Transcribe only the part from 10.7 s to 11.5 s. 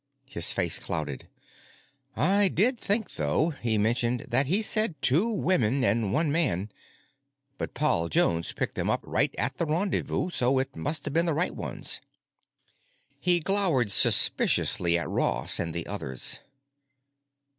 must've been the